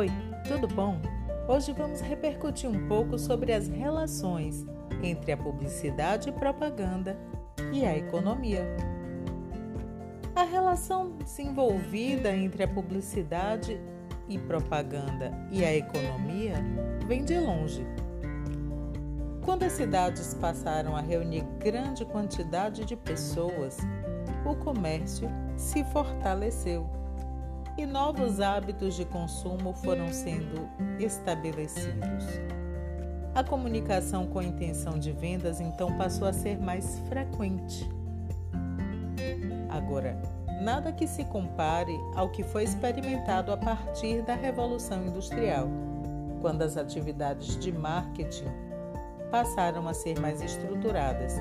Oi, 0.00 0.08
tudo 0.48 0.66
bom? 0.66 0.98
Hoje 1.46 1.74
vamos 1.74 2.00
repercutir 2.00 2.70
um 2.70 2.88
pouco 2.88 3.18
sobre 3.18 3.52
as 3.52 3.68
relações 3.68 4.64
entre 5.02 5.30
a 5.30 5.36
publicidade 5.36 6.30
e 6.30 6.32
propaganda 6.32 7.18
e 7.70 7.84
a 7.84 7.94
economia. 7.94 8.64
A 10.34 10.42
relação 10.44 11.18
desenvolvida 11.18 12.34
entre 12.34 12.62
a 12.62 12.68
publicidade 12.68 13.78
e 14.26 14.38
propaganda 14.38 15.32
e 15.50 15.62
a 15.62 15.76
economia 15.76 16.54
vem 17.06 17.22
de 17.22 17.38
longe. 17.38 17.86
Quando 19.44 19.64
as 19.64 19.72
cidades 19.72 20.32
passaram 20.32 20.96
a 20.96 21.02
reunir 21.02 21.44
grande 21.58 22.06
quantidade 22.06 22.86
de 22.86 22.96
pessoas, 22.96 23.76
o 24.46 24.54
comércio 24.54 25.28
se 25.58 25.84
fortaleceu 25.84 26.88
e 27.80 27.86
novos 27.86 28.40
hábitos 28.40 28.94
de 28.94 29.06
consumo 29.06 29.72
foram 29.72 30.12
sendo 30.12 30.68
estabelecidos. 30.98 32.26
A 33.34 33.42
comunicação 33.42 34.26
com 34.26 34.38
a 34.38 34.44
intenção 34.44 34.98
de 34.98 35.12
vendas 35.12 35.62
então 35.62 35.96
passou 35.96 36.28
a 36.28 36.32
ser 36.32 36.58
mais 36.60 36.98
frequente. 37.08 37.88
Agora, 39.70 40.20
nada 40.60 40.92
que 40.92 41.06
se 41.06 41.24
compare 41.24 41.98
ao 42.14 42.28
que 42.28 42.42
foi 42.42 42.64
experimentado 42.64 43.50
a 43.50 43.56
partir 43.56 44.20
da 44.22 44.34
Revolução 44.34 45.06
Industrial, 45.06 45.66
quando 46.42 46.60
as 46.60 46.76
atividades 46.76 47.58
de 47.58 47.72
marketing 47.72 48.52
passaram 49.30 49.88
a 49.88 49.94
ser 49.94 50.20
mais 50.20 50.42
estruturadas. 50.42 51.34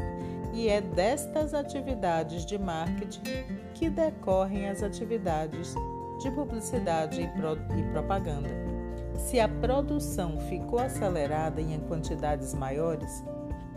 E 0.54 0.70
é 0.70 0.80
destas 0.80 1.54
atividades 1.54 2.46
de 2.46 2.58
marketing 2.58 3.22
que 3.74 3.90
decorrem 3.90 4.70
as 4.70 4.82
atividades 4.82 5.76
de 6.20 6.30
publicidade 6.32 7.22
e, 7.22 7.28
pro, 7.30 7.58
propaganda. 7.92 8.50
Se 9.18 9.40
a 9.40 9.48
produção 9.48 10.40
ficou 10.42 10.80
acelerada 10.80 11.62
em 11.62 11.80
quantidades 11.82 12.54
maiores, 12.54 13.24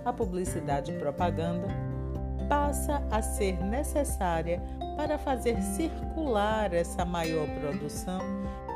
a 0.04 0.12
publicidade 0.12 0.92
e 0.92 0.98
propaganda 0.98 1.68
passa 2.48 3.02
a 3.10 3.22
ser 3.22 3.62
necessária 3.64 4.60
para 4.96 5.16
fazer 5.18 5.60
circular 5.62 6.74
essa 6.74 7.04
maior 7.04 7.48
produção 7.60 8.20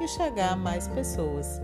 e 0.00 0.08
chegar 0.08 0.52
a 0.52 0.56
mais 0.56 0.88
pessoas. 0.88 1.60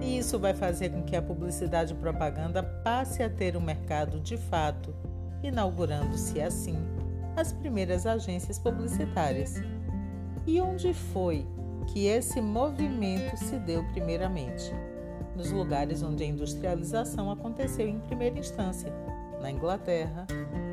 E 0.00 0.18
isso 0.18 0.38
vai 0.38 0.54
fazer 0.54 0.90
com 0.90 1.02
que 1.02 1.16
a 1.16 1.22
publicidade 1.22 1.92
e 1.92 1.96
propaganda 1.96 2.62
passe 2.62 3.22
a 3.22 3.30
ter 3.30 3.56
um 3.56 3.60
mercado 3.60 4.20
de 4.20 4.36
fato, 4.36 4.94
inaugurando-se 5.42 6.40
assim 6.40 6.78
as 7.36 7.52
primeiras 7.52 8.06
agências 8.06 8.58
publicitárias. 8.58 9.62
E 10.48 10.62
onde 10.62 10.94
foi 10.94 11.46
que 11.88 12.06
esse 12.06 12.40
movimento 12.40 13.36
se 13.36 13.58
deu 13.58 13.84
primeiramente? 13.92 14.72
Nos 15.36 15.52
lugares 15.52 16.02
onde 16.02 16.24
a 16.24 16.26
industrialização 16.26 17.30
aconteceu 17.30 17.86
em 17.86 18.00
primeira 18.00 18.38
instância, 18.38 18.90
na 19.42 19.50
Inglaterra 19.50 20.26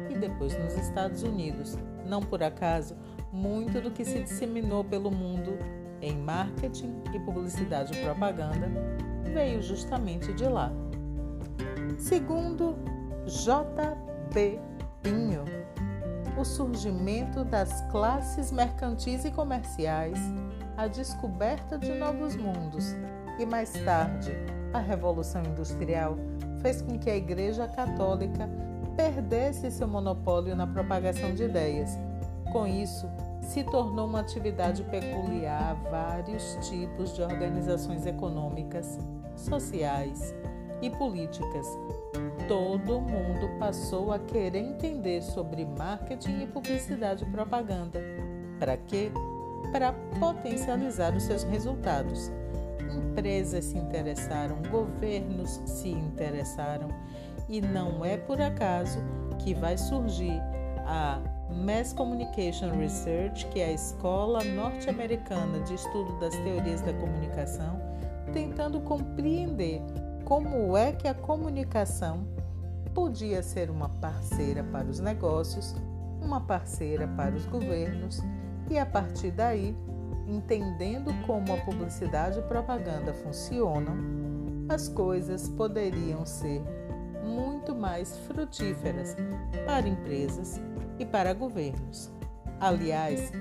e 0.10 0.18
depois 0.18 0.58
nos 0.58 0.78
Estados 0.78 1.24
Unidos. 1.24 1.78
Não 2.08 2.22
por 2.22 2.42
acaso, 2.42 2.96
muito 3.34 3.82
do 3.82 3.92
que 3.92 4.06
se 4.06 4.24
disseminou 4.24 4.82
pelo 4.82 5.12
mundo 5.12 5.60
em 6.02 6.16
marketing 6.16 6.96
e 7.14 7.20
publicidade 7.20 7.98
e 7.98 8.02
propaganda 8.02 8.72
veio 9.34 9.62
justamente 9.62 10.32
de 10.32 10.46
lá. 10.46 10.72
Segundo 11.98 12.78
J.B. 13.26 14.58
Pinho, 15.04 15.44
o 16.38 16.44
surgimento 16.44 17.44
das 17.44 17.82
classes 17.90 18.52
mercantis 18.52 19.24
e 19.24 19.32
comerciais, 19.32 20.20
a 20.76 20.88
descoberta 20.88 21.78
de 21.78 21.94
novos 21.94 22.36
mundos 22.36 22.96
e, 23.40 23.46
mais 23.46 23.72
tarde, 23.72 24.32
a 24.74 24.80
Revolução 24.80 25.42
Industrial 25.44 26.18
fez 26.62 26.82
com 26.82 27.00
que 27.00 27.10
a 27.10 27.16
Igreja 27.16 27.68
Católica 27.68 28.50
perdesse 28.98 29.72
seu 29.72 29.88
monopólio 29.88 30.56
na 30.56 30.68
propagação 30.68 31.34
de 31.34 31.44
ideias. 31.44 31.98
Com 32.52 32.68
isso, 32.68 33.08
se 33.42 33.64
tornou 33.64 34.08
uma 34.08 34.20
atividade 34.20 34.84
peculiar 34.84 35.72
a 35.72 35.90
vários 35.90 36.58
tipos 36.68 37.14
de 37.14 37.22
organizações 37.22 38.06
econômicas, 38.06 38.98
sociais 39.36 40.34
e 40.82 40.90
políticas 40.90 41.68
todo 42.48 43.02
mundo 43.02 43.50
passou 43.60 44.12
a 44.12 44.20
querer 44.20 44.60
entender 44.60 45.22
sobre 45.22 45.66
marketing 45.66 46.44
e 46.44 46.48
publicidade 46.48 47.24
e 47.24 47.28
propaganda. 47.28 48.00
Para 48.60 48.78
quê? 48.78 49.12
Para 49.72 49.94
potencializar 50.20 51.16
os 51.16 51.24
seus 51.24 51.44
resultados. 51.44 52.32
Empresas 52.96 53.66
se 53.66 53.78
interessaram, 53.78 54.62
governos 54.70 55.62
se 55.66 55.90
interessaram, 55.90 56.90
e 57.50 57.60
não 57.62 58.04
é 58.06 58.18
por 58.18 58.42
acaso 58.42 59.00
que 59.40 59.54
vai 59.54 59.78
surgir 59.78 60.42
a 60.86 61.20
Mass 61.50 61.94
Communication 61.94 62.72
Research, 62.78 63.46
que 63.48 63.60
é 63.60 63.68
a 63.68 63.72
escola 63.72 64.44
norte-americana 64.44 65.60
de 65.62 65.74
estudo 65.74 66.18
das 66.20 66.36
teorias 66.38 66.82
da 66.82 66.94
comunicação, 66.94 67.80
tentando 68.34 68.80
compreender 68.82 69.82
como 70.24 70.76
é 70.76 70.92
que 70.92 71.08
a 71.08 71.14
comunicação 71.14 72.35
podia 72.94 73.42
ser 73.44 73.70
uma 73.70 73.90
parceira 73.90 74.64
para 74.64 74.88
os 74.88 75.00
negócios, 75.00 75.76
uma 76.22 76.42
parceira 76.42 77.08
para 77.08 77.36
os 77.36 77.46
governos 77.46 78.22
e 78.70 78.78
a 78.78 78.86
partir 78.86 79.32
daí, 79.32 79.76
entendendo 80.28 81.14
como 81.26 81.54
a 81.54 81.58
publicidade 81.58 82.40
e 82.40 82.42
propaganda 82.44 83.14
funcionam, 83.14 83.96
as 84.68 84.88
coisas 84.90 85.48
poderiam 85.50 86.26
ser 86.26 86.64
muito 87.24 87.76
mais 87.76 88.18
frutíferas 88.20 89.16
para 89.66 89.88
empresas 89.88 90.60
e 90.98 91.06
para 91.06 91.34
governos. 91.34 92.12
Aliás, 92.60 93.32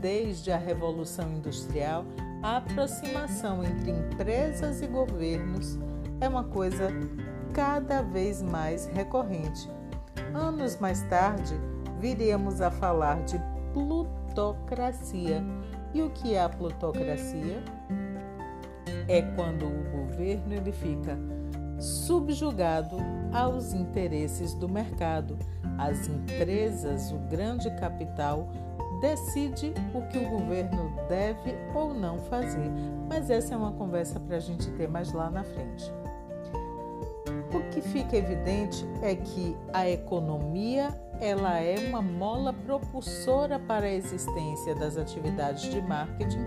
desde 0.00 0.50
a 0.50 0.56
Revolução 0.56 1.32
Industrial, 1.32 2.04
a 2.42 2.58
aproximação 2.58 3.64
entre 3.64 3.90
empresas 3.90 4.82
e 4.82 4.86
governos 4.86 5.78
é 6.20 6.28
uma 6.28 6.44
coisa 6.44 6.90
cada 7.54 8.02
vez 8.02 8.42
mais 8.42 8.86
recorrente. 8.86 9.70
Anos 10.34 10.76
mais 10.78 11.02
tarde, 11.02 11.54
viríamos 12.00 12.60
a 12.60 12.70
falar 12.70 13.22
de 13.22 13.40
plutocracia. 13.72 15.42
E 15.94 16.02
o 16.02 16.10
que 16.10 16.34
é 16.34 16.42
a 16.42 16.48
plutocracia? 16.48 17.62
É 19.06 19.22
quando 19.36 19.66
o 19.66 19.90
governo 19.92 20.52
ele 20.52 20.72
fica 20.72 21.16
subjugado 21.78 22.96
aos 23.32 23.72
interesses 23.72 24.54
do 24.54 24.68
mercado. 24.68 25.38
As 25.78 26.08
empresas, 26.08 27.12
o 27.12 27.18
grande 27.30 27.70
capital, 27.76 28.48
decide 29.00 29.72
o 29.92 30.02
que 30.08 30.18
o 30.18 30.28
governo 30.28 30.92
deve 31.08 31.54
ou 31.72 31.94
não 31.94 32.18
fazer. 32.18 32.70
Mas 33.08 33.30
essa 33.30 33.54
é 33.54 33.56
uma 33.56 33.72
conversa 33.72 34.18
para 34.18 34.36
a 34.36 34.40
gente 34.40 34.68
ter 34.72 34.88
mais 34.88 35.12
lá 35.12 35.30
na 35.30 35.44
frente. 35.44 35.92
O 37.26 37.70
que 37.70 37.80
fica 37.80 38.16
evidente 38.16 38.84
é 39.02 39.14
que 39.14 39.56
a 39.72 39.88
economia 39.88 40.88
ela 41.20 41.58
é 41.58 41.78
uma 41.88 42.02
mola 42.02 42.52
propulsora 42.52 43.58
para 43.58 43.86
a 43.86 43.92
existência 43.92 44.74
das 44.74 44.96
atividades 44.96 45.70
de 45.70 45.80
marketing 45.80 46.44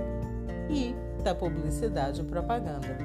e 0.69 0.95
da 1.23 1.33
publicidade 1.33 2.21
e 2.21 2.23
propaganda. 2.23 2.97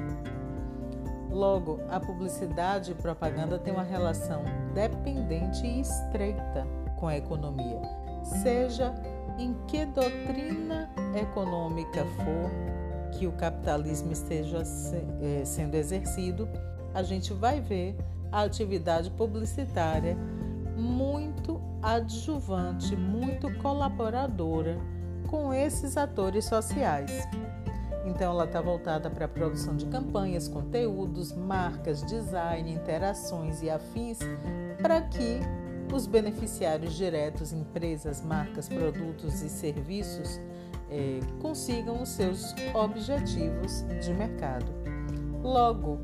Logo, 1.29 1.79
a 1.89 1.99
publicidade 1.99 2.91
e 2.91 2.95
propaganda 2.95 3.57
têm 3.57 3.73
uma 3.73 3.83
relação 3.83 4.43
dependente 4.73 5.65
e 5.65 5.81
estreita 5.81 6.67
com 6.97 7.07
a 7.07 7.17
economia, 7.17 7.81
seja 8.43 8.93
em 9.39 9.55
que 9.67 9.85
doutrina 9.85 10.89
econômica 11.19 12.05
for 12.17 12.51
que 13.11 13.25
o 13.25 13.31
capitalismo 13.31 14.11
esteja 14.11 14.61
eh, 15.21 15.43
sendo 15.43 15.75
exercido 15.75 16.47
a 16.93 17.03
gente 17.03 17.33
vai 17.33 17.59
ver 17.59 17.95
a 18.31 18.43
atividade 18.43 19.09
publicitária 19.11 20.17
muito 20.75 21.61
adjuvante, 21.81 22.95
muito 22.95 23.53
colaboradora 23.59 24.77
com 25.27 25.53
esses 25.53 25.97
atores 25.97 26.45
sociais. 26.45 27.27
Então, 28.05 28.33
ela 28.33 28.45
está 28.45 28.59
voltada 28.59 29.09
para 29.09 29.25
a 29.25 29.27
produção 29.27 29.75
de 29.75 29.85
campanhas, 29.85 30.47
conteúdos, 30.47 31.31
marcas, 31.31 32.03
design, 32.03 32.71
interações 32.71 33.61
e 33.61 33.69
afins, 33.69 34.19
para 34.81 35.01
que 35.01 35.39
os 35.93 36.05
beneficiários 36.05 36.93
diretos, 36.93 37.53
empresas, 37.53 38.21
marcas, 38.21 38.67
produtos 38.67 39.41
e 39.41 39.49
serviços, 39.49 40.39
eh, 40.89 41.19
consigam 41.41 42.01
os 42.01 42.09
seus 42.09 42.53
objetivos 42.73 43.85
de 44.03 44.13
mercado. 44.13 44.65
Logo, 45.43 45.99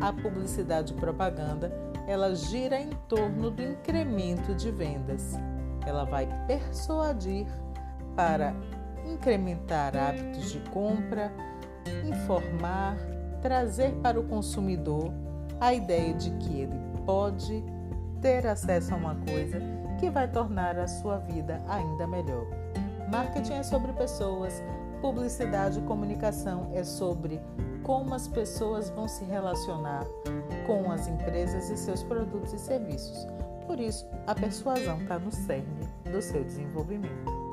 a 0.00 0.12
publicidade 0.12 0.92
e 0.92 0.96
propaganda, 0.96 1.72
ela 2.08 2.34
gira 2.34 2.76
em 2.76 2.90
torno 3.08 3.50
do 3.50 3.62
incremento 3.62 4.52
de 4.54 4.72
vendas. 4.72 5.38
Ela 5.86 6.04
vai 6.04 6.28
persuadir 6.48 7.46
para 8.16 8.52
incrementar 9.06 9.96
hábitos 9.96 10.50
de 10.50 10.58
compra, 10.70 11.32
informar, 12.04 12.96
trazer 13.40 13.92
para 14.02 14.18
o 14.18 14.24
consumidor 14.24 15.12
a 15.60 15.72
ideia 15.72 16.12
de 16.14 16.30
que 16.32 16.60
ele 16.62 16.78
pode 17.06 17.64
ter 18.20 18.46
acesso 18.46 18.92
a 18.92 18.96
uma 18.96 19.14
coisa 19.14 19.60
que 19.98 20.10
vai 20.10 20.28
tornar 20.28 20.78
a 20.78 20.88
sua 20.88 21.18
vida 21.18 21.62
ainda 21.68 22.06
melhor. 22.06 22.46
Marketing 23.10 23.54
é 23.54 23.62
sobre 23.62 23.92
pessoas, 23.92 24.62
publicidade 25.00 25.78
e 25.78 25.82
comunicação 25.82 26.70
é 26.72 26.82
sobre 26.82 27.40
como 27.90 28.14
as 28.14 28.28
pessoas 28.28 28.88
vão 28.90 29.08
se 29.08 29.24
relacionar 29.24 30.06
com 30.64 30.92
as 30.92 31.08
empresas 31.08 31.70
e 31.70 31.76
seus 31.76 32.04
produtos 32.04 32.52
e 32.52 32.58
serviços. 32.60 33.26
Por 33.66 33.80
isso, 33.80 34.08
a 34.28 34.32
persuasão 34.32 35.02
está 35.02 35.18
no 35.18 35.32
cerne 35.32 35.88
do 36.04 36.22
seu 36.22 36.44
desenvolvimento. 36.44 37.49